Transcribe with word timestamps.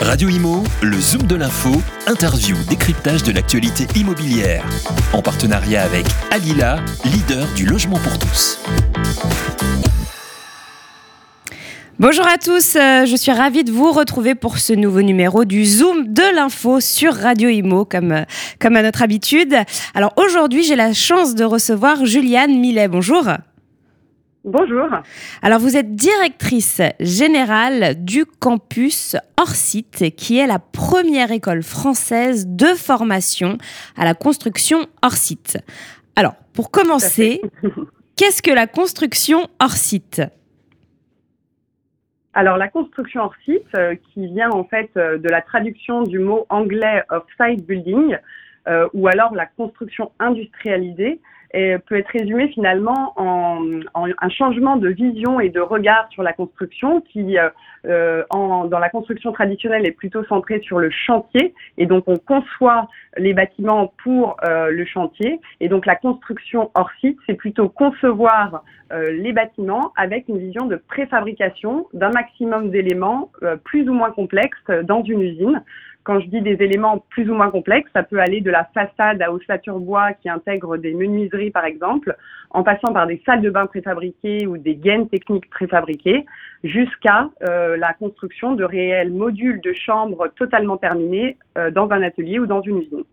Radio 0.00 0.30
Imo, 0.30 0.62
le 0.80 0.98
Zoom 0.98 1.24
de 1.24 1.36
l'info, 1.36 1.70
interview, 2.06 2.56
décryptage 2.70 3.22
de 3.22 3.32
l'actualité 3.32 3.86
immobilière. 3.94 4.64
En 5.12 5.20
partenariat 5.20 5.82
avec 5.82 6.06
Alila, 6.30 6.78
leader 7.04 7.46
du 7.54 7.66
logement 7.66 7.98
pour 7.98 8.18
tous. 8.18 8.58
Bonjour 11.98 12.26
à 12.26 12.38
tous, 12.38 12.76
euh, 12.76 13.04
je 13.04 13.14
suis 13.14 13.30
ravie 13.30 13.62
de 13.62 13.70
vous 13.70 13.92
retrouver 13.92 14.34
pour 14.34 14.56
ce 14.58 14.72
nouveau 14.72 15.02
numéro 15.02 15.44
du 15.44 15.66
Zoom 15.66 16.10
de 16.14 16.34
l'info 16.34 16.80
sur 16.80 17.14
Radio 17.14 17.50
Imo, 17.50 17.84
comme, 17.84 18.12
euh, 18.12 18.24
comme 18.58 18.76
à 18.76 18.82
notre 18.82 19.02
habitude. 19.02 19.54
Alors 19.94 20.14
aujourd'hui, 20.16 20.62
j'ai 20.62 20.76
la 20.76 20.94
chance 20.94 21.34
de 21.34 21.44
recevoir 21.44 22.06
Juliane 22.06 22.58
Millet. 22.58 22.88
Bonjour. 22.88 23.24
Bonjour. 24.44 24.88
Alors 25.42 25.60
vous 25.60 25.76
êtes 25.76 25.94
directrice 25.94 26.80
générale 26.98 28.02
du 28.02 28.24
campus 28.24 29.16
Orsite, 29.38 30.16
qui 30.16 30.38
est 30.38 30.46
la 30.46 30.58
première 30.58 31.30
école 31.30 31.62
française 31.62 32.46
de 32.48 32.66
formation 32.68 33.58
à 33.96 34.04
la 34.04 34.14
construction 34.14 34.86
Orsite. 35.02 35.58
Alors 36.16 36.34
pour 36.54 36.70
commencer, 36.70 37.42
qu'est-ce 38.16 38.42
que 38.42 38.50
la 38.50 38.66
construction 38.66 39.48
Orsite? 39.60 40.22
Alors 42.32 42.56
la 42.56 42.68
construction 42.68 43.22
hors 43.22 43.34
site, 43.44 43.66
euh, 43.74 43.96
qui 44.14 44.28
vient 44.28 44.50
en 44.50 44.64
fait 44.64 44.90
euh, 44.96 45.18
de 45.18 45.28
la 45.28 45.42
traduction 45.42 46.04
du 46.04 46.20
mot 46.20 46.46
anglais 46.48 47.02
off-site 47.10 47.66
building, 47.66 48.16
euh, 48.68 48.88
ou 48.94 49.08
alors 49.08 49.34
la 49.34 49.46
construction 49.46 50.12
industrialisée, 50.20 51.20
et 51.52 51.76
peut 51.78 51.96
être 51.96 52.10
résumé 52.10 52.48
finalement 52.48 53.12
en, 53.16 53.80
en, 53.94 54.06
un 54.20 54.28
changement 54.28 54.76
de 54.76 54.88
vision 54.88 55.40
et 55.40 55.48
de 55.48 55.60
regard 55.60 56.08
sur 56.10 56.22
la 56.22 56.32
construction 56.32 57.00
qui, 57.00 57.38
euh, 57.38 57.48
euh, 57.86 58.24
en, 58.30 58.66
dans 58.66 58.78
la 58.78 58.88
construction 58.88 59.32
traditionnelle, 59.32 59.86
est 59.86 59.92
plutôt 59.92 60.24
centré 60.24 60.60
sur 60.60 60.78
le 60.78 60.90
chantier. 60.90 61.54
Et 61.78 61.86
donc, 61.86 62.04
on 62.06 62.16
conçoit 62.16 62.88
les 63.16 63.34
bâtiments 63.34 63.92
pour 64.02 64.36
euh, 64.44 64.70
le 64.70 64.84
chantier. 64.84 65.40
Et 65.60 65.68
donc, 65.68 65.86
la 65.86 65.96
construction 65.96 66.70
hors 66.74 66.90
site, 67.00 67.18
c'est 67.26 67.34
plutôt 67.34 67.68
concevoir 67.68 68.62
euh, 68.92 69.12
les 69.12 69.32
bâtiments 69.32 69.92
avec 69.96 70.28
une 70.28 70.38
vision 70.38 70.66
de 70.66 70.76
préfabrication 70.76 71.86
d'un 71.94 72.10
maximum 72.10 72.70
d'éléments 72.70 73.30
euh, 73.42 73.56
plus 73.56 73.88
ou 73.88 73.92
moins 73.92 74.10
complexes 74.10 74.70
dans 74.84 75.02
une 75.02 75.22
usine. 75.22 75.62
Quand 76.04 76.20
je 76.20 76.26
dis 76.26 76.40
des 76.40 76.62
éléments 76.62 77.04
plus 77.10 77.28
ou 77.30 77.34
moins 77.34 77.50
complexes, 77.50 77.90
ça 77.92 78.02
peut 78.02 78.20
aller 78.20 78.40
de 78.40 78.50
la 78.50 78.68
façade 78.72 79.20
à 79.20 79.32
ossature 79.32 79.78
bois 79.78 80.12
qui 80.14 80.28
intègre 80.28 80.76
des 80.76 80.94
menuiseries 80.94 81.50
par 81.50 81.64
exemple, 81.64 82.16
en 82.50 82.62
passant 82.62 82.92
par 82.92 83.06
des 83.06 83.22
salles 83.26 83.42
de 83.42 83.50
bain 83.50 83.66
préfabriquées 83.66 84.46
ou 84.46 84.56
des 84.56 84.74
gaines 84.74 85.08
techniques 85.08 85.48
préfabriquées, 85.50 86.24
jusqu'à 86.64 87.28
euh, 87.48 87.76
la 87.76 87.92
construction 87.92 88.54
de 88.54 88.64
réels 88.64 89.12
modules 89.12 89.60
de 89.60 89.72
chambres 89.72 90.28
totalement 90.36 90.76
terminés 90.76 91.36
euh, 91.58 91.70
dans 91.70 91.90
un 91.90 92.02
atelier 92.02 92.38
ou 92.38 92.46
dans 92.46 92.62
une 92.62 92.78
usine. 92.78 93.04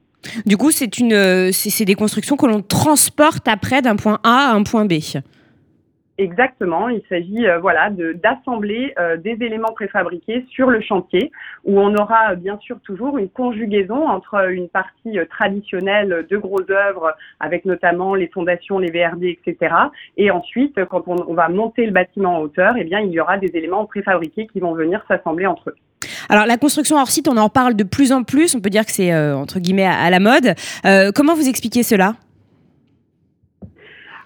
Du 0.45 0.58
coup, 0.58 0.71
une, 0.97 1.52
c'est 1.52 1.85
des 1.85 1.95
constructions 1.95 2.35
que 2.35 2.45
l'on 2.45 2.61
transporte 2.61 3.47
après 3.47 3.81
d'un 3.81 3.95
point 3.95 4.19
A 4.23 4.52
à 4.52 4.53
un 4.53 4.63
point 4.63 4.85
B. 4.85 4.93
Exactement, 6.19 6.89
il 6.89 7.03
s'agit 7.09 7.45
euh, 7.45 7.59
voilà 7.59 7.91
d'assembler 7.91 8.91
euh, 8.97 9.17
des 9.17 9.37
éléments 9.39 9.73
préfabriqués 9.73 10.47
sur 10.49 10.71
le 10.71 10.81
chantier 10.81 11.31
où 11.63 11.79
on 11.79 11.93
aura 11.93 12.31
euh, 12.31 12.35
bien 12.35 12.57
sûr 12.57 12.79
toujours 12.79 13.19
une 13.19 13.29
conjugaison 13.29 14.07
entre 14.07 14.49
une 14.49 14.67
partie 14.67 15.19
euh, 15.19 15.25
traditionnelle 15.25 16.25
de 16.27 16.37
grosses 16.37 16.71
œuvres 16.71 17.13
avec 17.39 17.65
notamment 17.65 18.15
les 18.15 18.29
fondations, 18.29 18.79
les 18.79 18.89
VRD, 18.89 19.37
etc. 19.45 19.75
Et 20.17 20.31
ensuite, 20.31 20.83
quand 20.85 21.03
on, 21.05 21.17
on, 21.27 21.35
va 21.35 21.49
monter 21.49 21.85
le 21.85 21.91
bâtiment 21.91 22.37
en 22.37 22.41
hauteur, 22.41 22.73
eh 22.79 22.83
bien 22.83 22.99
il 22.99 23.11
y 23.11 23.19
aura 23.19 23.37
des 23.37 23.52
éléments 23.53 23.85
préfabriqués 23.85 24.47
qui 24.47 24.59
vont 24.59 24.73
venir 24.73 25.05
s'assembler 25.07 25.45
entre 25.45 25.69
eux. 25.69 25.75
Alors 26.29 26.47
la 26.47 26.57
construction 26.57 26.97
hors 26.97 27.09
site, 27.09 27.27
on 27.27 27.37
en 27.37 27.49
parle 27.49 27.75
de 27.75 27.83
plus 27.83 28.11
en 28.11 28.23
plus. 28.23 28.55
On 28.55 28.59
peut 28.59 28.71
dire 28.71 28.87
que 28.87 28.91
c'est 28.91 29.15
entre 29.15 29.59
guillemets 29.59 29.85
à, 29.85 29.93
à 29.99 30.09
la 30.09 30.19
mode. 30.19 30.55
comment 31.13 31.35
vous 31.35 31.47
expliquez 31.47 31.83
cela? 31.83 32.15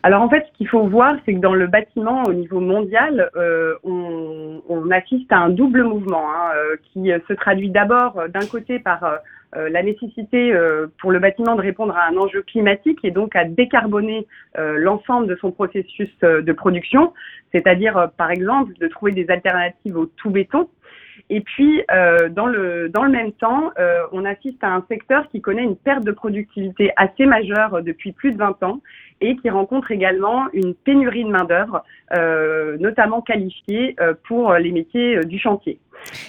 Alors 0.04 0.24
en 0.24 0.30
fait, 0.30 0.48
ce 0.52 0.58
qu'il 0.58 0.68
faut 0.68 0.88
voir, 0.88 1.16
c'est 1.26 1.34
que 1.34 1.40
dans 1.40 1.54
le 1.54 1.68
bâtiment 1.68 2.24
au 2.24 2.34
niveau 2.34 2.60
mondial, 2.60 3.30
euh, 3.36 3.76
on, 3.84 4.90
assiste 4.92 5.32
à 5.32 5.38
un 5.38 5.50
double 5.50 5.84
mouvement 5.84 6.30
hein, 6.30 6.52
euh, 6.56 6.76
qui 6.92 7.12
se 7.28 7.34
traduit 7.34 7.70
d'abord 7.70 8.20
euh, 8.20 8.28
d'un 8.28 8.46
côté 8.46 8.78
par 8.80 9.20
la 9.54 9.84
nécessité 9.84 10.54
euh, 10.54 10.88
pour 11.00 11.12
le 11.12 11.20
bâtiment 11.20 11.56
de 11.56 11.62
répondre 11.62 11.96
à 11.96 12.08
un 12.08 12.18
enjeu 12.18 12.42
climatique 12.42 13.00
et 13.04 13.12
donc 13.12 13.36
à 13.36 13.46
décarboner 13.46 14.28
l'ensemble 14.58 15.28
de 15.28 15.36
son 15.36 15.52
processus 15.52 16.10
de 16.22 16.52
production, 16.54 17.14
c'est-à-dire 17.52 18.10
par 18.18 18.32
exemple 18.32 18.74
de 18.80 18.88
trouver 18.88 19.12
des 19.12 19.30
alternatives 19.30 19.98
au 19.98 20.06
tout 20.06 20.30
béton. 20.30 20.70
Et 21.34 21.42
puis, 21.42 21.82
euh, 21.92 22.30
dans, 22.30 22.46
le, 22.46 22.90
dans 22.90 23.04
le 23.04 23.10
même 23.10 23.32
temps, 23.32 23.72
euh, 23.80 24.02
on 24.12 24.26
assiste 24.26 24.64
à 24.64 24.68
un 24.68 24.86
secteur 24.90 25.28
qui 25.30 25.42
connaît 25.42 25.64
une 25.64 25.78
perte 25.78 26.04
de 26.04 26.12
productivité 26.12 26.92
assez 26.98 27.26
majeure 27.26 27.82
depuis 27.82 28.12
plus 28.12 28.34
de 28.34 28.38
20 28.38 28.62
ans 28.64 28.82
et 29.22 29.36
qui 29.38 29.50
rencontre 29.50 29.92
également 29.92 30.48
une 30.54 30.76
pénurie 30.76 31.24
de 31.24 31.30
main-d'œuvre, 31.30 31.84
euh, 32.14 32.78
notamment 32.80 33.22
qualifiée 33.22 33.96
pour 34.28 34.54
les 34.56 34.72
métiers 34.72 35.24
du 35.26 35.40
chantier. 35.40 35.80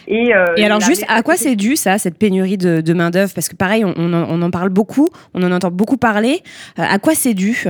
Et, 0.07 0.35
euh, 0.35 0.55
et 0.57 0.65
alors 0.65 0.81
juste, 0.81 1.05
à 1.09 1.23
quoi 1.23 1.37
c'est 1.37 1.57
dû 1.57 1.77
ça, 1.77 1.99
cette 1.99 2.19
pénurie 2.19 2.59
de, 2.59 2.81
de 2.81 2.93
main 2.93 3.11
d'œuvre 3.11 3.33
Parce 3.35 3.49
que 3.49 3.57
pareil, 3.57 3.85
on, 3.85 3.95
on, 3.97 4.13
en, 4.13 4.27
on, 4.29 4.43
en, 4.43 4.51
parle 4.51 4.69
beaucoup, 4.69 5.09
on 5.35 5.43
en 5.43 5.53
entend 5.53 5.71
beaucoup 5.71 5.97
parler. 5.97 6.41
Euh, 6.79 6.83
à 6.89 6.99
quoi 6.99 7.15
c'est 7.15 7.35
dû? 7.35 7.65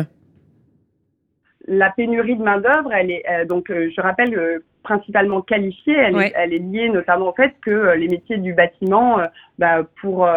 La 1.68 1.90
pénurie 1.90 2.36
de 2.36 2.42
main 2.42 2.58
d'œuvre, 2.58 2.92
elle 2.92 3.10
est 3.10 3.22
euh, 3.30 3.44
donc, 3.44 3.66
je 3.68 4.00
rappelle 4.00 4.62
principalement 4.82 5.42
qualifiée, 5.42 5.96
elle, 5.96 6.16
ouais. 6.16 6.28
est, 6.28 6.32
elle, 6.36 6.52
est, 6.52 6.58
liée 6.58 6.88
notamment 6.88 7.28
au 7.28 7.32
fait 7.32 7.54
que 7.62 7.94
les 7.94 8.08
métiers 8.08 8.38
du 8.38 8.52
bâtiment, 8.54 9.18
bah, 9.58 9.82
pour 10.00 10.28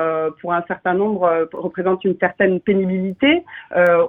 pour 0.42 0.54
un 0.54 0.64
certain 0.68 0.94
nombre, 0.94 1.48
représentent 1.54 2.04
une 2.06 2.18
certaine 2.20 2.60
pénibilité. 2.60 3.44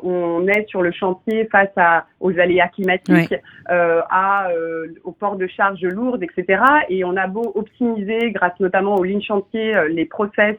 on 0.03 0.47
est 0.49 0.69
sur 0.69 0.83
le 0.83 0.93
chantier 0.93 1.47
face 1.47 1.73
à 1.77 2.07
aux 2.21 2.39
aléas 2.39 2.69
climatiques, 2.69 3.31
ouais. 3.31 3.43
euh, 3.71 4.01
à, 4.11 4.51
euh, 4.51 4.87
au 5.05 5.13
port 5.13 5.37
de 5.37 5.47
charges 5.47 5.83
lourdes, 5.83 6.23
etc. 6.23 6.63
Et 6.89 7.05
on 7.05 7.17
a 7.17 7.27
beau 7.27 7.53
optimiser, 7.55 8.31
grâce 8.33 8.59
notamment 8.61 8.97
aux 8.97 9.05
lignes 9.05 9.23
chantier, 9.23 9.75
euh, 9.75 9.89
les 9.89 10.07
process 10.07 10.57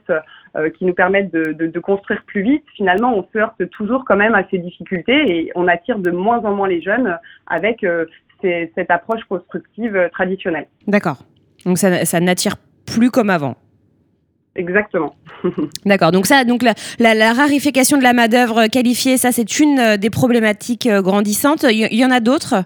euh, 0.55 0.69
qui 0.69 0.85
nous 0.85 0.94
permettent 0.94 1.33
de, 1.33 1.53
de, 1.53 1.67
de, 1.67 1.79
construire 1.79 2.23
plus 2.25 2.41
vite, 2.41 2.63
finalement, 2.75 3.15
on 3.15 3.27
se 3.31 3.38
heurte 3.38 3.69
toujours 3.71 4.05
quand 4.05 4.15
même 4.15 4.35
à 4.35 4.44
ces 4.49 4.57
difficultés 4.57 5.38
et 5.38 5.51
on 5.55 5.67
attire 5.67 5.99
de 5.99 6.11
moins 6.11 6.39
en 6.39 6.53
moins 6.53 6.67
les 6.67 6.81
jeunes 6.81 7.17
avec 7.47 7.85
cette 8.42 8.92
approche 8.92 9.22
constructive 9.30 10.09
traditionnelle. 10.12 10.68
D'accord. 10.88 11.18
Donc 11.66 11.78
ça, 11.78 12.06
ça 12.06 12.20
n'attire 12.20 12.56
plus 12.86 13.12
comme 13.12 13.30
avant. 13.30 13.56
Exactement. 14.56 15.16
D'accord. 15.86 16.12
Donc 16.12 16.25
ça, 16.25 16.44
donc 16.44 16.64
la, 16.64 16.74
la, 17.00 17.14
la 17.14 17.34
raréfaction 17.34 17.98
de 17.98 18.03
la 18.03 18.14
main 18.14 18.28
d'œuvre 18.28 18.68
qualifiée, 18.68 19.18
ça 19.18 19.31
c'est 19.31 19.59
une 19.59 19.98
des 19.98 20.09
problématiques 20.09 20.90
grandissantes. 20.90 21.64
Il 21.64 21.88
y, 21.94 21.98
y 21.98 22.06
en 22.06 22.12
a 22.12 22.20
d'autres? 22.20 22.64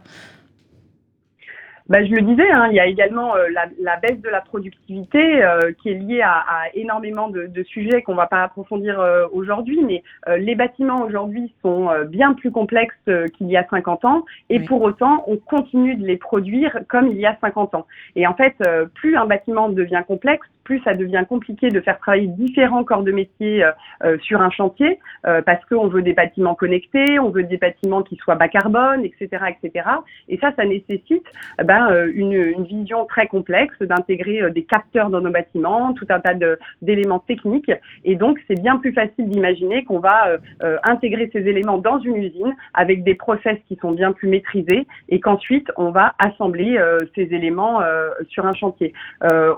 Bah, 1.92 2.06
je 2.06 2.12
le 2.12 2.22
disais, 2.22 2.50
hein, 2.50 2.68
il 2.70 2.76
y 2.76 2.80
a 2.80 2.86
également 2.86 3.36
euh, 3.36 3.50
la, 3.52 3.66
la, 3.82 3.98
baisse 3.98 4.22
de 4.22 4.30
la 4.30 4.40
productivité 4.40 5.44
euh, 5.44 5.74
qui 5.74 5.90
est 5.90 5.96
liée 5.96 6.22
à, 6.22 6.38
à 6.38 6.70
énormément 6.74 7.28
de, 7.28 7.48
de 7.48 7.64
sujets 7.64 8.02
qu'on 8.02 8.14
ne 8.14 8.18
va 8.18 8.28
pas 8.28 8.44
approfondir 8.44 8.98
euh, 9.02 9.28
aujourd'hui, 9.34 9.84
mais 9.84 10.02
euh, 10.30 10.38
les 10.38 10.56
bâtiments 10.56 11.04
aujourd'hui 11.04 11.54
sont 11.62 11.90
euh, 11.90 12.06
bien 12.06 12.34
plus 12.34 12.50
complexes 12.50 12.96
qu'il 13.38 13.48
y 13.48 13.58
a 13.58 13.68
50 13.70 14.06
ans, 14.06 14.24
et 14.50 14.60
oui. 14.60 14.66
pour 14.68 14.82
autant, 14.84 15.26
on 15.28 15.36
continue 15.36 15.98
de 15.98 16.06
les 16.08 16.16
produire 16.16 16.80
comme 16.88 17.08
il 17.08 17.18
y 17.18 17.26
a 17.26 17.38
50 17.42 17.76
ans. 17.76 17.86
Et 18.16 18.26
en 18.26 18.36
fait, 18.36 18.56
plus 18.94 19.18
un 19.18 19.26
bâtiment 19.26 19.68
devient 19.68 20.04
complexe, 20.08 20.48
plus 20.64 20.82
ça 20.84 20.94
devient 20.94 21.24
compliqué 21.28 21.70
de 21.70 21.80
faire 21.82 21.98
travailler 22.00 22.28
différents 22.28 22.84
corps 22.84 23.04
de 23.04 23.12
métier 23.12 23.64
euh, 24.04 24.18
sur 24.20 24.42
un 24.42 24.50
chantier 24.50 25.00
euh, 25.26 25.42
parce 25.42 25.64
qu'on 25.66 25.88
veut 25.88 26.02
des 26.02 26.14
bâtiments 26.14 26.56
connectés, 26.56 27.20
on 27.20 27.30
veut 27.30 27.44
des 27.44 27.58
bâtiments 27.58 28.04
qui 28.04 28.16
soient 28.18 28.36
bas 28.36 28.48
carbone, 28.48 29.04
etc., 29.06 29.44
etc. 29.50 29.90
Et 30.28 30.38
ça, 30.38 30.52
ça 30.56 30.66
nécessite 30.66 31.26
ben, 31.64 32.10
une, 32.14 32.34
une, 32.34 32.64
vision 32.64 33.06
très 33.06 33.28
complexe 33.28 33.78
d'intégrer 33.82 34.50
des 34.52 34.64
capteurs 34.64 35.10
dans 35.10 35.22
nos 35.22 35.32
bâtiments, 35.32 35.94
tout 35.94 36.06
un 36.10 36.20
tas 36.20 36.34
d'éléments 36.82 37.20
techniques. 37.20 37.72
Et 38.06 38.16
donc, 38.16 38.40
c'est 38.48 38.60
bien 38.60 38.78
plus 38.78 38.94
facile 38.94 39.28
d'imaginer 39.30 39.84
qu'on 39.84 40.00
va 40.00 40.38
euh, 40.64 40.78
intégrer 40.84 41.30
ces 41.34 41.40
éléments 41.40 41.78
dans 41.78 42.00
une 42.00 42.18
usine 42.18 42.56
avec 42.74 43.04
des 43.04 43.16
process 43.16 43.58
qui 43.68 43.76
sont 43.78 43.92
bien 43.92 44.12
plus 44.12 44.28
maîtrisés 44.28 44.88
et 45.10 45.20
qu'ensuite 45.20 45.72
on 45.78 45.92
va 45.92 46.14
assembler 46.20 46.80
ces 47.16 47.24
éléments 47.34 47.82
sur 48.30 48.46
un 48.46 48.54
chantier. 48.54 48.94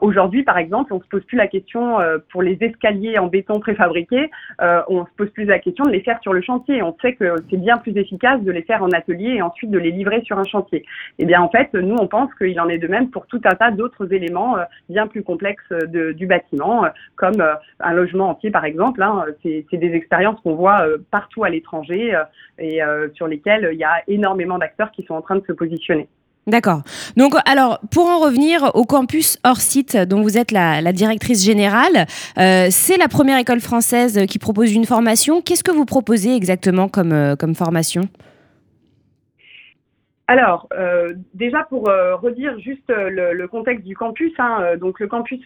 Aujourd'hui, 0.02 0.44
par 0.44 0.58
exemple, 0.58 0.93
on 0.94 1.02
se 1.02 1.08
pose 1.08 1.24
plus 1.26 1.38
la 1.38 1.48
question 1.48 2.00
euh, 2.00 2.18
pour 2.32 2.42
les 2.42 2.58
escaliers 2.62 3.18
en 3.18 3.28
béton 3.28 3.60
préfabriqués, 3.60 4.30
euh, 4.62 4.82
on 4.88 5.06
se 5.06 5.12
pose 5.18 5.30
plus 5.32 5.46
la 5.46 5.60
question 5.60 5.86
de 5.86 5.92
les 5.92 6.02
faire 6.02 6.20
sur 6.22 6.34
le 6.34 6.42
chantier. 6.42 6.82
On 6.84 6.96
sait 7.02 7.14
que 7.14 7.36
c'est 7.50 7.58
bien 7.58 7.78
plus 7.78 7.98
efficace 7.98 8.42
de 8.42 8.52
les 8.52 8.62
faire 8.62 8.84
en 8.84 8.92
atelier 8.92 9.36
et 9.36 9.42
ensuite 9.42 9.72
de 9.72 9.80
les 9.80 9.92
livrer 9.92 10.22
sur 10.22 10.38
un 10.38 10.44
chantier. 10.44 10.86
Eh 11.20 11.26
bien 11.26 11.42
en 11.42 11.50
fait, 11.50 11.74
nous 11.74 11.96
on 11.96 12.08
pense 12.08 12.34
qu'il 12.36 12.60
en 12.60 12.70
est 12.70 12.78
de 12.78 12.88
même 12.88 13.10
pour 13.10 13.26
tout 13.28 13.42
un 13.46 13.56
tas 13.56 13.72
d'autres 13.72 14.14
éléments 14.14 14.58
euh, 14.58 14.64
bien 14.90 15.08
plus 15.08 15.24
complexes 15.24 15.64
de, 15.70 16.12
du 16.12 16.28
bâtiment, 16.28 16.86
comme 17.16 17.44
un 17.80 17.94
logement 17.94 18.30
entier 18.30 18.52
par 18.52 18.66
exemple. 18.66 19.02
Hein, 19.02 19.26
c'est 19.42 19.66
des 19.72 19.94
expériences 19.94 20.40
qu'on 20.42 20.56
voit 20.56 20.86
partout 21.12 21.44
à 21.44 21.50
l'étranger 21.50 22.18
et 22.60 22.82
sur 23.14 23.28
lesquelles 23.28 23.70
il 23.72 23.80
y 23.80 23.84
a 23.84 24.02
énormément 24.08 24.58
d'acteurs 24.58 24.92
qui 24.92 25.04
sont 25.04 25.16
en 25.16 25.22
train 25.22 25.36
de 25.36 25.46
se 25.46 25.54
positionner. 25.54 26.08
D'accord. 26.46 26.82
Donc, 27.16 27.36
alors, 27.46 27.80
pour 27.90 28.06
en 28.08 28.20
revenir 28.20 28.72
au 28.74 28.84
campus 28.84 29.38
hors 29.46 29.62
site, 29.62 29.96
dont 29.96 30.22
vous 30.22 30.38
êtes 30.38 30.52
la, 30.52 30.92
directrice 30.92 31.44
générale, 31.44 32.06
euh, 32.38 32.68
c'est 32.70 32.98
la 32.98 33.08
première 33.08 33.38
école 33.38 33.62
française 33.62 34.26
qui 34.28 34.40
propose 34.40 34.74
une 34.74 34.86
formation. 34.86 35.42
Qu'est-ce 35.42 35.64
que 35.64 35.72
vous 35.72 35.86
proposez 35.86 36.36
exactement 36.36 36.90
comme, 36.90 37.14
euh, 37.14 37.36
comme 37.38 37.56
formation? 37.56 38.10
Alors, 40.34 40.68
euh, 40.74 41.14
déjà 41.36 41.64
pour 41.64 41.90
euh, 41.90 42.16
redire 42.16 42.58
juste 42.58 42.90
euh, 42.90 43.34
le, 43.34 43.48
contexte 43.48 43.86
du 43.86 43.96
campus, 43.96 44.34
hein, 44.40 44.78
donc 44.78 45.00
le 45.00 45.06
campus, 45.06 45.46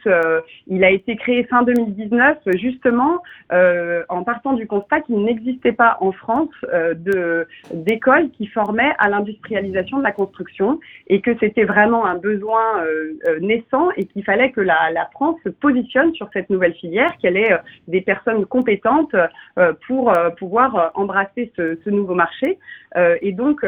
il 0.68 0.81
a 0.86 0.92
été 0.92 1.18
créé 1.18 1.44
fin 1.44 1.63
2019 1.63 2.38
justement 2.56 3.22
en 3.51 4.24
partant 4.24 4.54
du 4.54 4.66
constat 4.66 5.01
qu'il 5.01 5.22
n'existait 5.24 5.74
pas 5.74 5.98
en 6.00 6.13
France 6.13 6.54
de 6.95 7.45
d'écoles 7.74 8.30
qui 8.31 8.48
formaient 8.48 8.94
à 9.00 9.10
l'industrialisation 9.10 9.98
de 9.98 10.04
la 10.04 10.13
construction 10.13 10.80
et 11.07 11.19
que 11.19 11.31
c'était 11.39 11.66
vraiment 11.66 12.06
un 12.06 12.16
besoin 12.16 12.86
naissant 13.42 13.89
et 13.98 14.06
qu'il 14.06 14.24
fallait 14.24 14.51
que 14.51 14.62
la, 14.62 14.92
la, 14.92 15.07
France 15.12 15.38
se 15.44 15.50
positionne 15.50 16.13
sur 16.13 16.30
cette 16.31 16.50
nouvelle 16.50 16.75
filière, 16.75 17.12
qu'elle 17.22 17.38
ait 17.38 17.57
des 17.88 18.01
personnes 18.01 18.45
compétentes 18.45 19.16
pour 19.88 20.13
pouvoir 20.38 20.92
embrasser 20.95 21.51
ce, 21.57 21.78
ce, 21.84 21.89
nouveau 21.89 22.16
marché. 22.16 22.57
et 22.95 23.31
donc, 23.31 23.66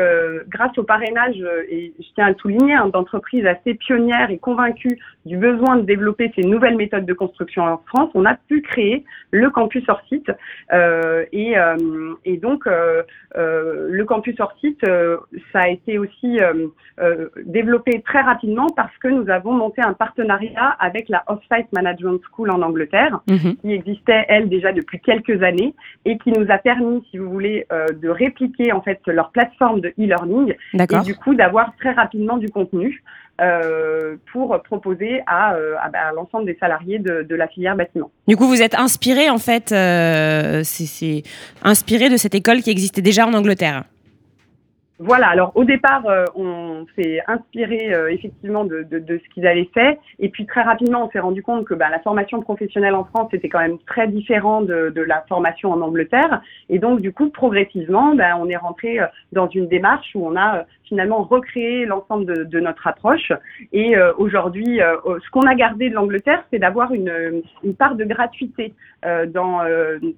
grâce 0.48 0.78
au 0.78 0.84
parrainage, 0.84 1.09
euh, 1.18 1.64
et 1.70 1.94
je 2.00 2.06
tiens 2.16 2.26
à 2.26 2.30
le 2.30 2.36
souligner, 2.36 2.74
hein, 2.74 2.88
d'entreprises 2.88 3.46
assez 3.46 3.74
pionnières 3.74 4.32
et 4.32 4.38
convaincues 4.38 5.00
du 5.26 5.38
besoin 5.38 5.78
de 5.78 5.84
développer 5.84 6.32
ces 6.36 6.44
nouvelles 6.44 6.76
méthodes 6.76 7.06
de 7.06 7.14
construction 7.14 7.64
en 7.64 7.78
France, 7.88 8.10
on 8.14 8.26
a 8.26 8.36
pu 8.36 8.62
créer 8.62 9.06
le 9.32 9.50
campus 9.50 9.84
hors 9.88 10.02
site. 10.10 10.32
Euh, 10.74 11.26
et, 11.32 11.58
euh, 11.58 11.76
et, 12.26 12.38
donc, 12.38 12.66
le 12.66 14.04
campus 14.04 14.40
hors 14.40 14.56
site, 14.60 14.82
ça 15.52 15.60
a 15.60 15.68
été 15.70 16.00
aussi 16.00 16.40
développé 17.46 18.02
très 18.02 18.22
rapidement 18.22 18.68
parce 18.76 18.96
que 18.98 19.08
nous 19.08 19.30
avons 19.30 19.54
monté 19.54 19.82
un 19.82 19.94
partenariat 19.94 20.76
avec 20.80 21.10
la 21.10 21.24
Offsite 21.28 21.72
Management 21.74 22.20
School 22.32 22.50
en 22.52 22.62
Angleterre, 22.62 23.20
mhm. 23.28 23.56
qui 23.58 23.74
existait, 23.74 24.26
elle, 24.30 24.50
déjà 24.50 24.72
depuis 24.72 25.00
quelques 25.00 25.44
années 25.44 25.76
et 26.06 26.18
qui 26.18 26.32
nous 26.32 26.46
a 26.50 26.58
permis, 26.58 27.04
si 27.12 27.18
vous 27.18 27.30
voulez, 27.30 27.66
de 27.70 28.10
répliquer 28.10 28.72
en 28.72 28.82
fait 28.82 29.00
leur 29.08 29.32
plateforme 29.32 29.82
de 29.82 29.90
e-learning 30.00 30.56
et 30.92 31.00
du 31.02 31.16
coup 31.16 31.36
d'avoir 31.36 31.74
très 31.78 31.92
rapidement 31.92 32.38
du 32.38 32.50
contenu 32.50 33.04
euh, 33.42 34.18
pour 34.34 34.62
proposer 34.64 35.22
à, 35.26 35.54
euh, 35.54 35.76
bah, 35.94 36.12
l'ensemble 36.14 36.46
des 36.46 36.58
salariés 36.60 37.00
de, 37.00 37.36
la 37.36 37.48
filière 37.48 37.76
bâtiment. 37.76 38.12
Du 38.28 38.36
coup, 38.36 38.46
vous 38.46 38.62
êtes 38.62 38.76
inspiré 38.76 39.30
en 39.30 39.38
fait, 39.38 39.72
euh, 39.72 40.62
c'est 40.66 41.24
inspiré 41.64 42.10
de 42.10 42.18
cette 42.18 42.36
école 42.36 42.62
qui 42.62 42.70
existait 42.70 43.02
déjà 43.02 43.26
en 43.26 43.34
Angleterre. 43.34 43.86
Voilà, 45.02 45.30
alors 45.30 45.54
au 45.56 45.64
départ, 45.64 46.06
euh, 46.08 46.26
on 46.36 46.86
s'est 46.98 47.22
inspiré 47.26 47.94
euh, 47.94 48.12
effectivement 48.12 48.66
de, 48.66 48.84
de, 48.84 49.00
de, 49.00 49.18
ce 49.18 49.34
qu'ils 49.34 49.48
avaient 49.48 49.70
fait, 49.74 49.98
et 50.20 50.28
puis 50.28 50.46
très 50.46 50.62
rapidement, 50.62 51.06
on 51.06 51.10
s'est 51.10 51.22
rendu 51.22 51.42
compte 51.42 51.64
que 51.64 51.74
bah, 51.74 51.88
la 51.90 52.00
formation 52.02 52.42
professionnelle 52.42 52.96
en 52.96 53.06
France 53.06 53.34
était 53.34 53.48
quand 53.48 53.62
même 53.62 53.78
très 53.88 54.10
différent 54.10 54.62
de, 54.62 54.90
de, 54.94 55.02
la 55.02 55.24
formation 55.30 55.72
en 55.72 55.80
Angleterre, 55.80 56.42
et 56.68 56.80
donc 56.80 57.00
du 57.00 57.14
coup, 57.14 57.30
progressivement, 57.30 58.14
bah, 58.14 58.36
on 58.38 58.50
est 58.50 58.58
rentré 58.58 59.00
euh, 59.00 59.06
dans 59.32 59.48
une 59.48 59.70
démarche 59.70 60.10
où 60.16 60.28
on 60.28 60.36
a 60.36 60.66
finalement 60.84 61.22
recréé 61.24 61.86
l'ensemble 61.86 62.50
de, 62.50 62.60
notre 62.60 62.86
approche, 62.88 63.32
et 63.72 63.96
aujourd'hui, 64.18 64.80
ce 65.06 65.30
qu'on 65.30 65.46
a 65.46 65.54
gardé 65.54 65.88
de 65.92 65.94
l'Angleterre, 65.94 66.44
c'est 66.50 66.58
d'avoir 66.58 66.92
une, 66.96 67.44
une, 67.64 67.76
part 67.76 67.94
de 67.94 68.04
gratuité 68.06 68.74
dans, 69.04 69.62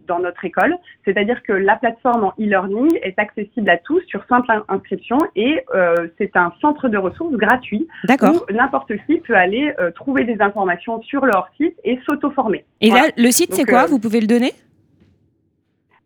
dans 0.07 0.19
notre 0.19 0.45
école, 0.45 0.74
c'est-à-dire 1.04 1.44
que 1.44 1.51
la 1.51 1.75
plateforme 1.75 2.24
en 2.24 2.34
e-learning 2.39 2.98
est 3.04 3.19
accessible 3.19 3.69
à 3.69 3.80
tous 3.80 4.00
sur 4.07 4.24
simple 4.30 4.50
inscription 4.71 5.18
et 5.35 5.63
euh, 5.75 6.07
c'est 6.18 6.35
un 6.35 6.51
centre 6.62 6.89
de 6.89 6.97
ressources 6.97 7.35
gratuit 7.35 7.88
où 8.09 8.39
n'importe 8.51 8.91
qui 9.06 9.19
peut 9.19 9.35
aller 9.35 9.71
euh, 9.79 9.91
trouver 9.91 10.23
des 10.23 10.41
informations 10.41 11.03
sur 11.03 11.23
leur 11.25 11.47
site 11.57 11.75
et 11.83 12.00
s'auto-former. 12.06 12.65
Et 12.81 12.89
là, 12.89 13.09
le 13.18 13.29
site, 13.31 13.53
c'est 13.53 13.65
quoi 13.65 13.83
euh, 13.83 13.88
Vous 13.88 14.00
pouvez 14.00 14.21
le 14.21 14.27
donner? 14.27 14.53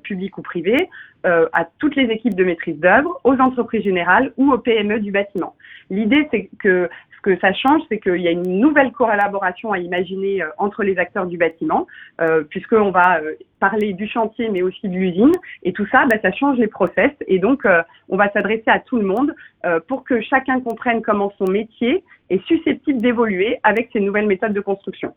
publics 0.03 0.37
ou 0.37 0.43
privés, 0.43 0.91
à 1.25 1.67
toutes 1.79 1.97
les 1.97 2.05
équipes 2.05 2.35
de 2.35 2.45
maîtrise 2.45 2.79
d'œuvre, 2.79 3.19
aux 3.25 3.39
entreprises 3.41 3.83
générales 3.83 4.33
ou 4.37 4.53
aux 4.53 4.59
PME 4.59 5.01
du 5.01 5.11
bâtiment. 5.11 5.55
L'idée, 5.89 6.29
c'est 6.31 6.51
que 6.59 6.89
ce 7.21 7.31
que 7.31 7.41
ça 7.41 7.53
change, 7.53 7.83
c'est 7.89 7.99
qu'il 7.99 8.21
y 8.21 8.29
a 8.29 8.31
une 8.31 8.61
nouvelle 8.61 8.93
collaboration 8.93 9.73
à 9.73 9.79
imaginer 9.79 10.43
euh, 10.43 10.49
entre 10.59 10.83
les 10.83 10.97
acteurs 10.99 11.27
du 11.27 11.37
bâtiment, 11.37 11.87
euh, 12.21 12.43
puisqu'on 12.49 12.91
va 12.91 13.21
euh, 13.21 13.35
parler 13.59 13.93
du 13.93 14.09
chantier, 14.09 14.49
mais 14.49 14.63
aussi 14.63 14.89
de 14.89 14.95
l'usine. 14.95 15.33
Et 15.63 15.73
tout 15.73 15.87
ça, 15.93 16.07
bah, 16.07 16.17
ça 16.23 16.33
change 16.33 16.59
les 16.59 16.67
process. 16.67 17.11
Et 17.27 17.39
donc, 17.39 17.65
on 18.09 18.17
va 18.17 18.31
s'adresser 18.33 18.69
à 18.69 18.79
tout 18.79 18.97
le 18.97 19.05
monde 19.05 19.35
pour 19.87 20.05
que 20.05 20.21
chacun 20.23 20.61
comprenne 20.61 21.03
comment 21.03 21.33
son 21.37 21.45
métier 21.45 22.03
est 22.31 22.43
susceptible 22.47 23.01
d'évoluer 23.01 23.59
avec 23.63 23.91
ces 23.93 24.01
nouvelles 24.01 24.27
méthodes 24.27 24.55
de 24.55 24.61
construction. 24.61 25.13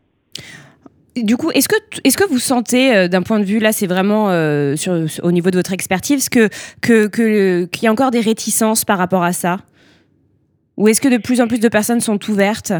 Du 1.16 1.36
coup, 1.36 1.50
est-ce 1.52 1.68
que, 1.68 1.76
est 2.04 2.16
que 2.16 2.28
vous 2.28 2.38
sentez, 2.38 3.08
d'un 3.08 3.22
point 3.22 3.40
de 3.40 3.44
vue, 3.44 3.60
là, 3.60 3.72
c'est 3.72 3.86
vraiment 3.86 4.26
au 4.26 5.32
niveau 5.32 5.50
de 5.50 5.56
votre 5.56 5.72
expertise, 5.72 6.28
que, 6.28 6.48
que, 6.82 7.64
qu'il 7.64 7.84
y 7.84 7.86
a 7.86 7.92
encore 7.92 8.10
des 8.10 8.20
réticences 8.20 8.84
par 8.84 8.98
rapport 8.98 9.22
à 9.22 9.32
ça? 9.32 9.58
Ou 10.76 10.88
est-ce 10.88 11.00
que 11.00 11.08
de 11.08 11.18
plus 11.18 11.40
en 11.40 11.48
plus 11.48 11.60
de 11.60 11.68
personnes 11.68 12.00
sont 12.00 12.18
ouvertes? 12.30 12.72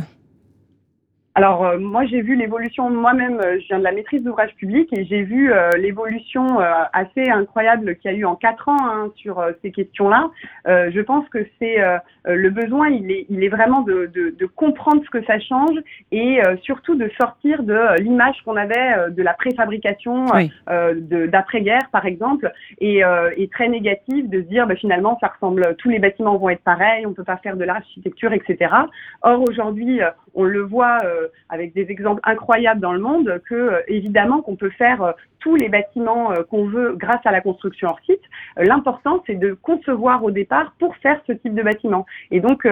Alors 1.36 1.64
euh, 1.64 1.78
moi 1.78 2.06
j'ai 2.06 2.20
vu 2.20 2.36
l'évolution 2.36 2.88
moi-même, 2.90 3.40
euh, 3.40 3.58
je 3.60 3.66
viens 3.66 3.78
de 3.78 3.84
la 3.84 3.90
maîtrise 3.90 4.22
d'ouvrage 4.22 4.54
public 4.54 4.88
et 4.96 5.04
j'ai 5.04 5.22
vu 5.22 5.52
euh, 5.52 5.70
l'évolution 5.76 6.60
assez 6.92 7.28
incroyable 7.28 7.96
qu'il 7.96 8.10
y 8.12 8.14
a 8.14 8.16
eu 8.16 8.25
en 8.25 8.36
quatre 8.36 8.69
ans 8.69 8.76
hein, 8.81 9.10
sur 9.16 9.44
ces 9.62 9.72
questions-là. 9.72 10.31
je 10.66 11.00
pense 11.00 11.28
que 11.28 11.38
c'est 11.58 11.78
le 12.25 12.50
besoin, 12.50 12.88
il 12.88 13.10
est, 13.10 13.26
il 13.28 13.42
est 13.42 13.49
vraiment 13.49 13.82
de, 13.82 14.11
de, 14.14 14.30
de, 14.30 14.47
comprendre 14.47 15.02
ce 15.04 15.11
que 15.11 15.25
ça 15.25 15.38
change 15.40 15.76
et 16.12 16.40
surtout 16.62 16.94
de 16.94 17.11
sortir 17.20 17.62
de 17.62 18.00
l'image 18.00 18.37
qu'on 18.44 18.56
avait 18.56 19.11
de 19.11 19.23
la 19.23 19.35
préfabrication 19.35 20.26
d'après-guerre 20.66 21.88
par 21.90 22.06
exemple 22.06 22.52
et, 22.78 23.02
et, 23.37 23.49
très 23.49 23.68
négative 23.68 24.28
de 24.28 24.42
se 24.42 24.47
dire 24.47 24.66
bah, 24.66 24.76
finalement 24.76 25.18
ça 25.20 25.28
ressemble, 25.28 25.75
tous 25.78 25.88
les 25.88 25.99
bâtiments 25.99 26.37
vont 26.37 26.50
être 26.50 26.62
pareils, 26.62 27.06
on 27.06 27.12
peut 27.12 27.25
pas 27.25 27.38
faire 27.38 27.56
de 27.56 27.64
l'architecture, 27.64 28.32
etc. 28.32 28.70
Or 29.23 29.42
aujourd'hui 29.42 30.00
on 30.35 30.45
le 30.45 30.62
voit 30.62 30.99
euh, 31.05 31.29
avec 31.49 31.75
des 31.75 31.91
exemples 31.91 32.21
incroyables 32.25 32.81
dans 32.81 32.93
le 32.93 32.99
monde 32.99 33.41
que 33.49 33.55
euh, 33.55 33.81
évidemment 33.88 34.43
qu'on 34.43 34.57
peut 34.57 34.71
faire 34.71 35.03
euh, 35.03 35.12
tous 35.38 35.57
les 35.57 35.69
bâtiments 35.69 36.33
qu'on 36.49 36.64
veut 36.64 36.95
grâce 36.97 37.21
à 37.26 37.31
la 37.31 37.43
construction 37.43 37.88
hors 37.88 38.00
site. 38.07 38.23
L'important 38.57 39.23
c'est 39.26 39.35
de 39.35 39.53
concevoir 39.53 40.25
au 40.25 40.31
départ 40.31 40.73
pour 40.79 40.97
faire 40.97 41.21
ce 41.26 41.33
type 41.33 41.55
de 41.55 41.62
bâtiment. 41.62 42.07
Et 42.31 42.41
donc 42.41 42.67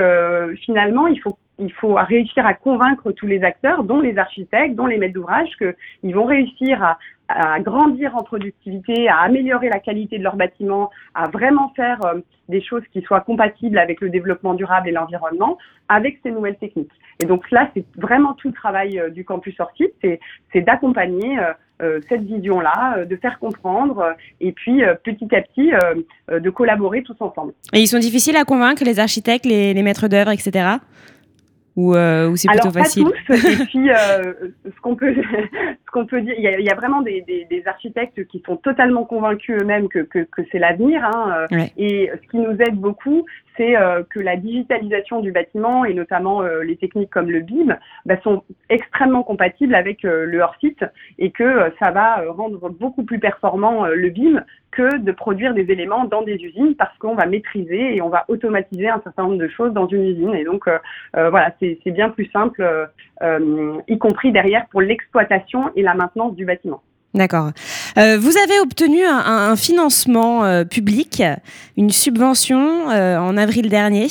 finalement 0.65 1.07
il 1.07 1.21
faut 1.21 1.37
il 1.59 1.71
faut 1.73 1.95
réussir 1.95 2.47
à 2.47 2.55
convaincre 2.55 3.13
tous 3.13 3.27
les 3.27 3.45
acteurs, 3.45 3.85
dont 3.85 4.01
les 4.01 4.17
architectes, 4.17 4.75
dont 4.75 4.87
les 4.87 4.97
maîtres 4.97 5.13
d'ouvrage, 5.13 5.51
qu'ils 5.59 6.15
vont 6.15 6.25
réussir 6.25 6.83
à, 6.83 6.99
à 7.33 7.61
grandir 7.61 8.17
en 8.17 8.23
productivité, 8.23 9.09
à 9.09 9.19
améliorer 9.19 9.69
la 9.69 9.79
qualité 9.79 10.19
de 10.19 10.23
leur 10.23 10.37
bâtiment, 10.37 10.91
à 11.15 11.29
vraiment 11.29 11.73
faire 11.75 11.99
euh, 12.05 12.21
des 12.49 12.63
choses 12.63 12.83
qui 12.93 13.03
soient 13.03 13.21
compatibles 13.21 13.79
avec 13.79 14.01
le 14.01 14.11
développement 14.11 14.55
durable 14.55 14.89
et 14.89 14.93
l'environnement 14.93 15.59
avec 15.89 16.19
ces 16.23 16.31
nouvelles 16.31 16.57
techniques. 16.57 16.93
Et 17.23 17.27
donc 17.27 17.51
là, 17.51 17.71
c'est 17.75 17.85
vraiment 17.97 18.35
tout 18.35 18.49
le 18.49 18.55
travail 18.55 18.99
euh, 18.99 19.11
du 19.11 19.25
campus 19.25 19.57
sorti, 19.57 19.87
c'est 20.03 20.61
d'accompagner 20.61 21.39
euh, 21.81 22.01
cette 22.09 22.23
vision-là, 22.23 23.05
de 23.05 23.17
faire 23.17 23.39
comprendre 23.39 24.15
et 24.41 24.53
puis 24.53 24.83
petit 25.03 25.35
à 25.35 25.43
petit 25.43 25.73
de 26.31 26.51
collaborer 26.51 27.03
tous 27.03 27.17
ensemble. 27.19 27.55
Et 27.73 27.81
ils 27.81 27.89
sont 27.89 27.99
difficiles 27.99 28.37
à 28.37 28.45
convaincre, 28.45 28.85
les 28.85 29.01
architectes, 29.01 29.47
les, 29.47 29.75
les 29.75 29.83
maîtres 29.83 30.07
d'œuvre, 30.07 30.31
etc 30.31 30.77
ou, 31.77 31.95
euh, 31.95 32.29
ou 32.29 32.37
c'est 32.37 32.49
plutôt 32.49 32.71
facile 32.71 33.05
pas 33.05 33.35
tous. 33.35 33.47
Et 33.47 33.57
puis, 33.67 33.91
euh, 33.91 34.35
ce 34.65 34.81
qu'on 34.81 34.95
peut, 34.95 35.15
qu'on 35.93 36.07
peut 36.07 36.21
dire, 36.23 36.35
il 36.37 36.43
y, 36.43 36.71
a, 36.71 36.75
vraiment 36.75 37.03
des, 37.03 37.63
architectes 37.67 38.27
qui 38.27 38.43
sont 38.45 38.57
totalement 38.57 39.05
convaincus 39.05 39.61
eux-mêmes 39.61 39.89
que, 39.89 40.07
c'est 40.51 40.59
l'avenir. 40.59 41.05
Hein, 41.05 41.47
et 41.77 42.11
ce 42.15 42.31
qui 42.31 42.39
nous 42.39 42.57
aide 42.61 42.77
beaucoup, 42.77 43.25
c'est 43.57 43.75
que 44.11 44.19
la 44.19 44.37
digitalisation 44.37 45.21
du 45.21 45.31
bâtiment 45.31 45.85
et 45.85 45.95
notamment 45.95 46.43
les 46.43 46.77
techniques 46.77 47.11
comme 47.11 47.31
le 47.31 47.41
BIM 47.41 47.77
bah, 48.07 48.17
sont 48.25 48.43
extrêmement 48.71 49.23
compatibles 49.23 49.75
avec 49.75 50.03
le 50.03 50.41
hors-site 50.41 50.85
et 51.19 51.31
que 51.31 51.71
ça 51.79 51.91
va 51.91 52.25
rendre 52.31 52.71
beaucoup 52.71 53.05
plus 53.05 53.19
performant 53.19 53.87
le 53.87 54.09
BIM 54.09 54.43
que 54.73 54.97
de 54.99 55.13
produire 55.13 55.55
des 55.55 55.71
éléments 55.71 56.07
dans 56.07 56.23
des 56.23 56.35
usines 56.35 56.75
parce 56.77 56.97
qu'on 56.99 57.15
va 57.15 57.27
maîtriser 57.27 57.95
et 57.95 58.03
on 58.03 58.09
va 58.09 58.25
automatiser 58.29 58.89
un 58.89 59.01
certain 59.05 59.25
nombre 59.25 59.37
de 59.37 59.49
choses 59.49 59.73
dans 59.73 59.87
une 59.87 60.03
usine. 60.03 60.35
Et 60.35 60.45
donc, 60.45 60.67
euh, 60.67 60.79
euh, 61.17 61.31
voilà, 61.31 61.55
c'est 61.61 61.91
bien 61.91 62.09
plus 62.09 62.25
simple, 62.33 62.63
euh, 63.23 63.79
y 63.87 63.99
compris 63.99 64.33
derrière 64.33 64.67
pour 64.71 64.81
l'exploitation 64.81 65.71
et 65.77 65.82
la 65.83 65.95
maintenance 65.95 66.35
du 66.35 66.45
bâtiment. 66.45 66.83
D'accord. 67.15 67.51
vous 67.97 68.37
avez 68.39 68.61
obtenu 68.63 69.05
un 69.05 69.55
financement 69.55 70.65
public, 70.65 71.23
une 71.77 71.91
subvention 71.91 72.87
en 72.87 73.37
avril 73.37 73.69
dernier. 73.69 74.09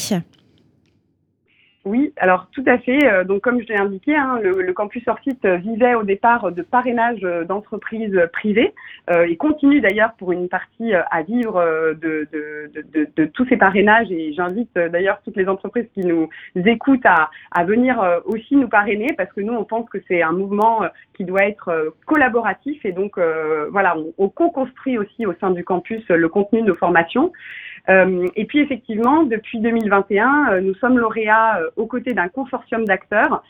Oui, 1.83 2.13
alors 2.17 2.47
tout 2.51 2.63
à 2.67 2.77
fait. 2.77 3.07
Euh, 3.07 3.23
donc 3.23 3.41
comme 3.41 3.59
je 3.59 3.65
l'ai 3.65 3.77
indiqué, 3.77 4.15
hein, 4.15 4.39
le, 4.43 4.71
campus 4.71 5.01
hors 5.07 5.17
site 5.19 5.43
vivait 5.45 5.95
au 5.95 6.03
départ 6.03 6.51
de 6.51 6.61
parrainage 6.61 7.23
euh, 7.23 7.43
d'entreprises 7.43 8.19
privées 8.31 8.71
euh, 9.09 9.25
et 9.27 9.35
continue 9.35 9.81
d'ailleurs 9.81 10.13
pour 10.13 10.31
une 10.31 10.47
partie 10.47 10.93
à 10.93 11.23
vivre 11.23 11.59
de, 11.99 12.27
de, 12.31 13.25
tous 13.25 13.47
ces 13.47 13.57
parrainages. 13.57 14.11
Et 14.11 14.31
j'invite 14.33 14.73
d'ailleurs 14.75 15.21
toutes 15.25 15.35
les 15.35 15.47
entreprises 15.47 15.87
qui 15.95 16.01
nous 16.01 16.29
écoutent 16.55 17.05
à, 17.05 17.31
à 17.51 17.63
venir 17.63 18.21
aussi 18.25 18.55
nous 18.55 18.69
parrainer 18.69 19.13
parce 19.17 19.31
que 19.33 19.41
nous 19.41 19.53
on 19.53 19.63
pense 19.63 19.89
que 19.89 19.97
c'est 20.07 20.21
un 20.21 20.33
mouvement 20.33 20.81
qui 21.15 21.25
doit 21.25 21.45
être 21.45 21.93
collaboratif 22.05 22.85
et 22.85 22.91
donc 22.91 23.17
voilà, 23.71 23.97
on, 23.97 24.13
on 24.17 24.29
co-construit 24.29 24.97
aussi 24.99 25.25
au 25.25 25.33
sein 25.39 25.49
du 25.49 25.63
campus 25.63 26.07
le 26.09 26.29
contenu 26.29 26.61
de 26.61 26.67
nos 26.67 26.75
formations. 26.75 27.31
Euh, 27.89 28.27
et 28.35 28.45
puis 28.45 28.59
effectivement, 28.59 29.23
depuis 29.23 29.59
2021, 29.59 30.51
euh, 30.51 30.61
nous 30.61 30.75
sommes 30.75 30.99
lauréats 30.99 31.59
euh, 31.59 31.69
aux 31.75 31.87
côtés 31.87 32.13
d'un 32.13 32.27
consortium 32.27 32.85
d'acteurs 32.85 33.43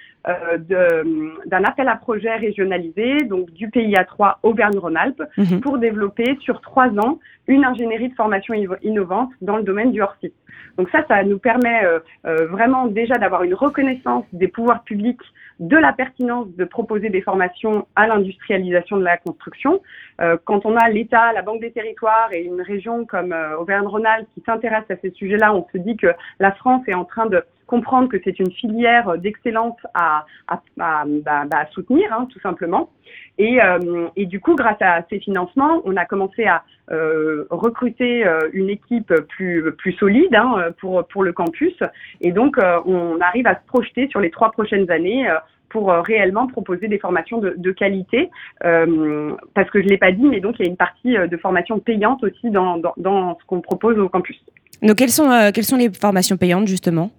d'un 0.70 1.64
appel 1.64 1.88
à 1.88 1.96
projet 1.96 2.36
régionalisé, 2.36 3.24
donc 3.24 3.50
du 3.54 3.72
PIA 3.72 4.06
3 4.06 4.38
Auvergne-Rhône-Alpes, 4.44 5.24
mhm. 5.36 5.62
pour 5.62 5.80
développer 5.80 6.38
sur 6.42 6.62
trois 6.62 6.90
ans 7.00 7.18
une 7.48 7.66
ingénierie 7.66 8.10
de 8.10 8.14
formation 8.14 8.54
innovante 8.84 9.32
dans 9.42 9.58
le 9.58 9.64
domaine 9.64 9.92
du 9.92 10.00
hors-site. 10.00 10.36
Donc 10.78 10.90
ça, 10.90 11.06
ça 11.08 11.24
nous 11.24 11.40
permet 11.40 11.82
vraiment 12.24 12.88
déjà 12.88 13.16
d'avoir 13.16 13.44
une 13.44 13.54
reconnaissance 13.54 14.26
des 14.34 14.48
pouvoirs 14.48 14.84
publics 14.84 15.22
de 15.62 15.78
la 15.78 15.94
pertinence 15.94 16.48
de 16.58 16.66
proposer 16.66 17.10
des 17.10 17.22
formations 17.22 17.88
à 17.96 18.08
l'industrialisation 18.08 18.98
de 18.98 19.04
la 19.04 19.18
construction. 19.18 19.80
Euh, 20.20 20.36
quand 20.44 20.66
on 20.66 20.76
a 20.76 20.90
l'État, 20.90 21.32
la 21.34 21.44
Banque 21.44 21.62
des 21.62 21.72
territoires 21.72 22.34
et 22.34 22.42
une 22.42 22.62
région 22.62 23.06
comme 23.06 23.32
euh, 23.32 23.58
Auvergne-Rhône-Alpes 23.60 24.28
qui 24.34 24.42
s'intéresse 24.44 24.90
à 24.90 24.96
ces 24.98 25.12
sujets-là, 25.12 25.54
on 25.54 25.68
se 25.72 25.78
dit 25.78 25.96
que 25.98 26.08
la 26.40 26.52
France 26.54 26.82
est 26.88 26.96
en 26.96 27.06
train 27.06 27.28
de 27.28 27.44
comprendre 27.72 28.10
que 28.10 28.18
c'est 28.26 28.38
une 28.38 28.52
filière 28.52 29.18
d'excellence 29.18 29.78
à, 29.94 30.26
à, 30.50 30.62
bah, 30.76 31.06
bah, 31.50 31.66
soutenir, 31.72 32.12
hein, 32.12 32.28
tout 32.30 32.40
simplement. 32.42 32.90
Et, 33.38 33.64
euh, 33.64 34.10
et, 34.18 34.26
du 34.26 34.42
coup, 34.42 34.56
grâce 34.56 34.82
à 34.82 35.04
ces 35.10 35.20
financements, 35.20 35.82
on 35.86 35.96
a 35.96 36.04
commencé 36.04 36.44
à 36.44 36.64
euh, 36.92 37.46
recruter 37.50 38.28
euh, 38.28 38.42
une 38.52 38.70
équipe 38.70 39.14
plus, 39.30 39.72
plus 39.78 39.94
solide 39.94 40.36
hein, 40.36 40.74
pour, 40.82 41.08
pour 41.08 41.24
le 41.24 41.32
campus. 41.32 41.78
Et 42.20 42.34
donc, 42.34 42.58
on 42.86 43.22
arrive 43.22 43.48
à 43.48 43.56
se 43.56 43.66
projeter 43.68 44.10
sur 44.10 44.20
les 44.20 44.32
trois 44.32 44.52
prochaines 44.52 44.92
années 44.92 45.26
pour 45.70 45.90
réellement 45.90 46.48
proposer 46.48 46.90
des 46.90 47.00
formations 47.00 47.40
de, 47.40 47.72
qualité. 47.72 48.30
parce 48.60 49.70
que 49.72 49.82
je 49.82 49.88
l'ai 49.88 49.98
pas 49.98 50.12
dit, 50.12 50.26
mais 50.26 50.42
donc 50.42 50.56
il 50.60 50.66
y 50.66 50.68
a 50.68 50.70
une 50.70 50.84
partie 50.88 51.14
de 51.16 51.38
formation 51.38 51.80
payante 51.80 52.22
aussi 52.26 52.50
dans, 52.50 52.76
dans, 52.78 52.94
dans 52.98 53.38
ce 53.40 53.46
qu'on 53.48 53.62
propose 53.62 53.98
au 53.98 54.10
campus. 54.10 54.38
Donc, 54.82 54.98
quelles 54.98 55.16
sont, 55.20 55.30
quelles 55.54 55.64
sont 55.64 55.78
les 55.78 55.90
formations 55.90 56.36
payantes, 56.36 56.68
justement? 56.68 57.12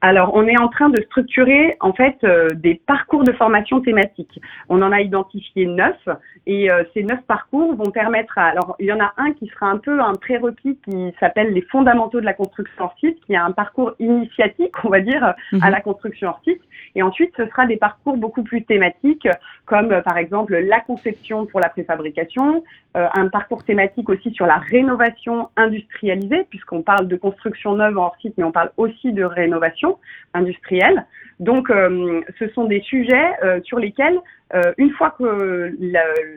Alors, 0.00 0.32
on 0.34 0.46
est 0.46 0.58
en 0.58 0.68
train 0.68 0.88
de 0.88 1.00
structurer 1.02 1.76
en 1.80 1.92
fait 1.92 2.16
euh, 2.24 2.50
des 2.54 2.74
parcours 2.74 3.24
de 3.24 3.32
formation 3.32 3.80
thématiques. 3.80 4.40
On 4.68 4.82
en 4.82 4.92
a 4.92 5.00
identifié 5.00 5.66
neuf 5.66 5.96
et 6.46 6.70
euh, 6.70 6.84
ces 6.94 7.02
neuf 7.02 7.20
parcours 7.26 7.74
vont 7.74 7.90
permettre. 7.90 8.38
À, 8.38 8.46
alors, 8.46 8.76
il 8.78 8.86
y 8.86 8.92
en 8.92 9.00
a 9.00 9.12
un 9.16 9.32
qui 9.32 9.46
sera 9.48 9.66
un 9.66 9.78
peu 9.78 10.00
un 10.00 10.14
prérequis 10.14 10.78
qui 10.84 11.14
s'appelle 11.20 11.52
les 11.52 11.62
fondamentaux 11.62 12.20
de 12.20 12.24
la 12.24 12.34
construction 12.34 12.84
hors 12.84 12.94
site, 12.98 13.18
qui 13.24 13.32
est 13.32 13.36
un 13.36 13.52
parcours 13.52 13.92
initiatique, 13.98 14.72
on 14.84 14.88
va 14.88 15.00
dire, 15.00 15.24
à 15.24 15.36
mhm. 15.52 15.70
la 15.70 15.80
construction 15.80 16.28
hors 16.28 16.40
site. 16.44 16.60
Et 16.94 17.02
ensuite, 17.02 17.32
ce 17.36 17.46
sera 17.46 17.66
des 17.66 17.76
parcours 17.76 18.16
beaucoup 18.16 18.42
plus 18.42 18.64
thématiques, 18.64 19.28
comme 19.64 19.92
euh, 19.92 20.00
par 20.02 20.18
exemple 20.18 20.56
la 20.56 20.80
conception 20.80 21.46
pour 21.46 21.60
la 21.60 21.68
préfabrication, 21.68 22.62
un 22.96 23.26
parcours 23.26 23.64
thématique 23.64 24.08
aussi 24.08 24.30
sur 24.32 24.46
la 24.46 24.58
rénovation 24.58 25.48
industrialisée, 25.56 26.44
puisqu'on 26.48 26.82
parle 26.82 27.08
de 27.08 27.16
construction 27.16 27.74
neuve 27.74 27.96
hors 27.96 28.14
site, 28.20 28.34
mais 28.36 28.44
on 28.44 28.52
parle 28.52 28.70
aussi 28.76 29.12
de 29.12 29.24
rénovation 29.24 29.73
industrielle. 30.32 31.04
Donc, 31.40 31.70
euh, 31.70 32.20
ce 32.38 32.48
sont 32.50 32.64
des 32.64 32.80
sujets 32.80 33.32
euh, 33.42 33.60
sur 33.64 33.78
lesquels, 33.78 34.18
euh, 34.54 34.72
une 34.78 34.90
fois 34.90 35.14
que 35.18 35.74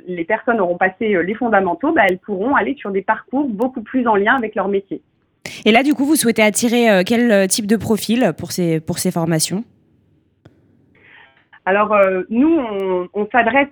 les 0.07 0.23
personnes 0.25 0.59
auront 0.59 0.77
passé 0.77 1.21
les 1.23 1.35
fondamentaux, 1.35 1.93
bah, 1.93 2.01
elles 2.09 2.17
pourront 2.17 2.55
aller 2.55 2.75
sur 2.75 2.91
des 2.91 3.01
parcours 3.01 3.47
beaucoup 3.47 3.81
plus 3.81 4.07
en 4.07 4.15
lien 4.15 4.35
avec 4.35 4.55
leur 4.55 4.67
métier. 4.67 5.01
Et 5.65 5.71
là, 5.71 5.83
du 5.83 5.93
coup, 5.93 6.05
vous 6.05 6.15
souhaitez 6.15 6.41
attirer 6.41 7.03
quel 7.05 7.47
type 7.47 7.67
de 7.67 7.75
profil 7.75 8.33
pour 8.37 8.51
ces, 8.51 8.79
pour 8.79 8.99
ces 8.99 9.11
formations? 9.11 9.63
Alors 11.65 11.97
nous, 12.29 12.57
on, 12.57 13.07
on 13.13 13.27
s'adresse 13.29 13.67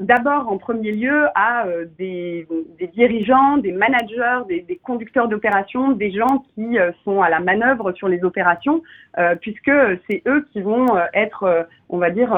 d'abord 0.00 0.48
en 0.48 0.58
premier 0.58 0.92
lieu 0.92 1.26
à 1.34 1.66
euh, 1.66 1.86
des, 1.98 2.46
dirigeants, 2.94 3.58
des 3.58 3.72
managers, 3.72 4.40
des, 4.48 4.62
des 4.62 4.76
conducteurs 4.76 5.28
d'opérations, 5.28 5.92
des 5.92 6.10
gens 6.10 6.44
qui 6.54 6.78
euh, 6.78 6.92
sont 7.04 7.20
à 7.20 7.28
la 7.28 7.40
manœuvre 7.40 7.92
sur 7.92 8.08
les 8.08 8.24
opérations, 8.24 8.82
euh, 9.18 9.34
puisque 9.36 9.70
c'est 10.08 10.22
eux 10.26 10.46
qui 10.52 10.62
vont 10.62 10.86
être, 11.12 11.68
on 11.88 11.98
va 11.98 12.10
dire, 12.10 12.36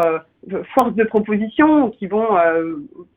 force 0.75 0.95
de 0.95 1.05
proposition, 1.05 1.91
qui 1.91 2.07
vont 2.07 2.29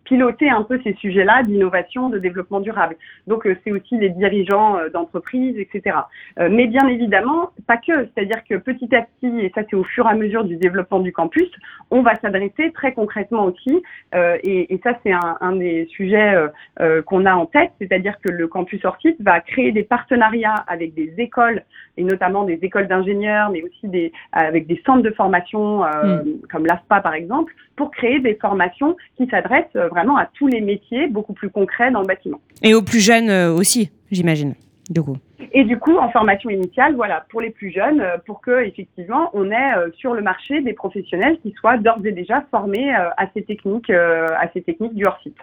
piloter 0.03 0.49
un 0.49 0.63
peu 0.63 0.79
ces 0.83 0.93
sujets-là 0.95 1.43
d'innovation, 1.43 2.09
de 2.09 2.19
développement 2.19 2.59
durable. 2.59 2.95
Donc 3.27 3.47
c'est 3.63 3.71
aussi 3.71 3.97
les 3.97 4.09
dirigeants 4.09 4.77
d'entreprises, 4.93 5.57
etc. 5.57 5.97
mais 6.37 6.67
bien 6.67 6.87
évidemment, 6.87 7.51
pas 7.65 7.77
que. 7.77 8.05
C'est-à-dire 8.13 8.43
que 8.49 8.55
petit 8.55 8.93
à 8.93 9.03
petit, 9.03 9.39
et 9.39 9.51
ça 9.55 9.61
c'est 9.69 9.75
au 9.75 9.85
fur 9.85 10.05
et 10.05 10.09
à 10.09 10.15
mesure 10.15 10.43
du 10.43 10.57
développement 10.57 10.99
du 10.99 11.13
campus, 11.13 11.49
on 11.91 12.01
va 12.01 12.15
s'adresser 12.15 12.71
très 12.73 12.93
concrètement 12.93 13.45
aussi 13.45 13.81
euh, 14.15 14.37
et, 14.43 14.79
ça, 14.83 14.93
c'est 15.03 15.11
un, 15.11 15.55
des 15.55 15.87
sujets 15.91 16.35
euh, 16.35 16.47
euh, 16.79 17.01
qu'on 17.01 17.25
a 17.25 17.33
en 17.33 17.45
tête, 17.45 17.71
c'est-à-dire 17.79 18.19
que 18.21 18.29
le 18.29 18.47
campus 18.47 18.81
site 19.01 19.21
va 19.21 19.39
créer 19.39 19.71
des 19.71 19.83
partenariats 19.83 20.63
avec 20.67 20.93
des 20.93 21.13
écoles, 21.17 21.63
et 21.97 22.03
notamment 22.03 22.43
des 22.43 22.59
écoles 22.61 22.87
d'ingénieurs, 22.87 23.49
mais 23.49 23.63
aussi 23.63 23.87
des, 23.87 24.11
avec 24.31 24.67
des 24.67 24.81
centres 24.85 25.03
de 25.03 25.11
formation 25.11 25.83
hmm. 25.83 26.41
comme 26.51 26.65
l'AFPA 26.65 27.01
par 27.01 27.12
exemple, 27.13 27.53
pour 27.75 27.91
créer 27.91 28.19
des 28.19 28.35
formations 28.35 28.95
qui 29.17 29.27
s'adressent 29.27 29.75
vraiment 29.91 30.17
à 30.17 30.27
tous 30.33 30.47
les 30.47 30.61
métiers 30.61 31.07
beaucoup 31.07 31.33
plus 31.33 31.49
concrets 31.49 31.91
dans 31.91 32.01
le 32.01 32.07
bâtiment. 32.07 32.39
Et 32.61 32.73
aux 32.73 32.81
plus 32.81 32.99
jeunes 32.99 33.29
aussi, 33.29 33.91
j'imagine, 34.11 34.55
du 34.89 35.01
coup. 35.01 35.17
Et 35.51 35.63
du 35.63 35.77
coup, 35.77 35.97
en 35.97 36.09
formation 36.09 36.49
initiale, 36.49 36.95
voilà, 36.95 37.25
pour 37.29 37.39
les 37.39 37.51
plus 37.51 37.71
jeunes, 37.71 38.01
euh, 38.01 38.17
pour 38.25 38.41
que 38.41 38.65
effectivement, 38.65 39.29
on 39.33 39.51
ait 39.51 39.73
euh, 39.77 39.89
sur 39.97 40.13
le 40.13 40.21
marché 40.21 40.61
des 40.61 40.73
professionnels 40.73 41.37
qui 41.43 41.53
soient 41.59 41.77
d'ores 41.77 42.05
et 42.05 42.11
déjà 42.11 42.43
formés 42.49 42.95
euh, 42.95 43.09
à 43.17 43.27
ces 43.33 43.43
techniques, 43.43 43.89
à 43.89 44.49
ces 44.53 44.61
techniques 44.61 44.95
du 44.95 45.05
hors-site. 45.05 45.35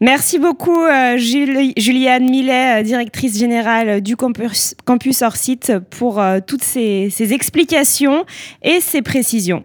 Merci 0.00 0.38
beaucoup, 0.38 0.84
Juliane 1.16 2.28
Millet, 2.28 2.82
directrice 2.82 3.38
générale 3.38 4.00
du 4.00 4.16
campus, 4.16 4.74
campus 4.84 5.22
hors-site, 5.22 5.72
pour 5.90 6.22
toutes 6.46 6.62
ces, 6.62 7.10
ces 7.10 7.32
explications 7.32 8.24
et 8.62 8.80
ces 8.80 9.02
précisions. 9.02 9.64